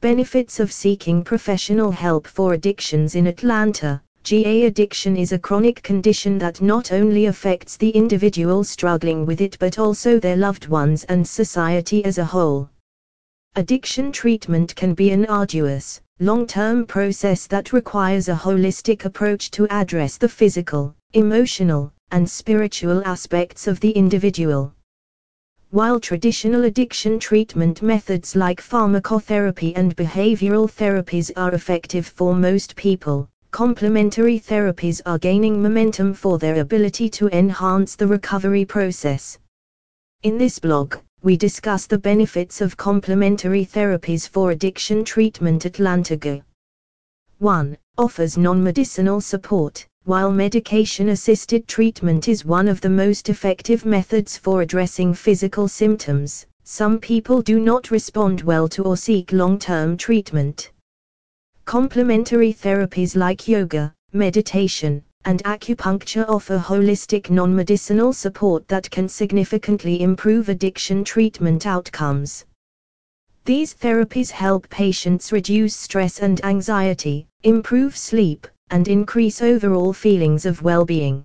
Benefits 0.00 0.60
of 0.60 0.72
seeking 0.72 1.22
professional 1.22 1.90
help 1.90 2.26
for 2.26 2.54
addictions 2.54 3.16
in 3.16 3.26
Atlanta. 3.26 4.00
GA 4.22 4.64
addiction 4.64 5.14
is 5.14 5.32
a 5.32 5.38
chronic 5.38 5.82
condition 5.82 6.38
that 6.38 6.62
not 6.62 6.90
only 6.90 7.26
affects 7.26 7.76
the 7.76 7.90
individual 7.90 8.64
struggling 8.64 9.26
with 9.26 9.42
it 9.42 9.58
but 9.60 9.78
also 9.78 10.18
their 10.18 10.36
loved 10.36 10.68
ones 10.68 11.04
and 11.04 11.28
society 11.28 12.02
as 12.06 12.16
a 12.16 12.24
whole. 12.24 12.70
Addiction 13.56 14.10
treatment 14.10 14.74
can 14.74 14.94
be 14.94 15.10
an 15.10 15.26
arduous, 15.26 16.00
long-term 16.18 16.86
process 16.86 17.46
that 17.48 17.74
requires 17.74 18.28
a 18.28 18.34
holistic 18.34 19.04
approach 19.04 19.50
to 19.50 19.66
address 19.68 20.16
the 20.16 20.28
physical, 20.28 20.94
emotional, 21.12 21.92
and 22.10 22.26
spiritual 22.26 23.02
aspects 23.04 23.66
of 23.66 23.78
the 23.80 23.90
individual. 23.90 24.72
While 25.72 26.00
traditional 26.00 26.64
addiction 26.64 27.20
treatment 27.20 27.80
methods 27.80 28.34
like 28.34 28.60
pharmacotherapy 28.60 29.72
and 29.76 29.94
behavioral 29.94 30.68
therapies 30.68 31.30
are 31.36 31.54
effective 31.54 32.08
for 32.08 32.34
most 32.34 32.74
people, 32.74 33.28
complementary 33.52 34.40
therapies 34.40 35.00
are 35.06 35.16
gaining 35.16 35.62
momentum 35.62 36.12
for 36.12 36.38
their 36.40 36.60
ability 36.60 37.08
to 37.10 37.28
enhance 37.28 37.94
the 37.94 38.08
recovery 38.08 38.64
process. 38.64 39.38
In 40.24 40.38
this 40.38 40.58
blog, 40.58 40.96
we 41.22 41.36
discuss 41.36 41.86
the 41.86 41.98
benefits 41.98 42.60
of 42.60 42.76
complementary 42.76 43.64
therapies 43.64 44.28
for 44.28 44.50
addiction 44.50 45.04
treatment 45.04 45.66
Atlanta 45.66 46.16
GA. 46.16 46.42
1. 47.38 47.78
Offers 47.96 48.36
non-medicinal 48.36 49.20
support. 49.20 49.86
While 50.04 50.32
medication-assisted 50.32 51.68
treatment 51.68 52.26
is 52.26 52.44
one 52.44 52.68
of 52.68 52.80
the 52.80 52.88
most 52.88 53.28
effective 53.28 53.84
methods 53.84 54.36
for 54.36 54.62
addressing 54.62 55.12
physical 55.12 55.68
symptoms, 55.68 56.46
some 56.64 56.98
people 56.98 57.42
do 57.42 57.60
not 57.60 57.90
respond 57.90 58.40
well 58.40 58.66
to 58.70 58.82
or 58.82 58.96
seek 58.96 59.30
long-term 59.30 59.98
treatment. 59.98 60.72
Complementary 61.66 62.52
therapies 62.52 63.14
like 63.14 63.46
yoga, 63.46 63.92
meditation, 64.14 65.04
and 65.26 65.44
acupuncture 65.44 66.26
offer 66.30 66.58
holistic 66.58 67.28
non-medicinal 67.28 68.14
support 68.14 68.66
that 68.68 68.90
can 68.90 69.06
significantly 69.06 70.00
improve 70.00 70.48
addiction 70.48 71.04
treatment 71.04 71.66
outcomes. 71.66 72.46
These 73.44 73.74
therapies 73.74 74.30
help 74.30 74.66
patients 74.70 75.30
reduce 75.30 75.76
stress 75.76 76.20
and 76.20 76.42
anxiety, 76.42 77.26
improve 77.42 77.96
sleep, 77.96 78.46
and 78.70 78.88
increase 78.88 79.42
overall 79.42 79.92
feelings 79.92 80.46
of 80.46 80.62
well-being. 80.62 81.24